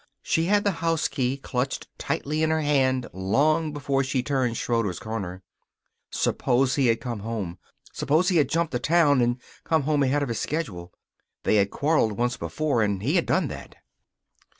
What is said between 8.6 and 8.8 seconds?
a